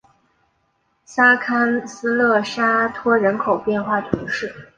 [1.05, 4.51] 萨勒斯勒沙托人口变化图示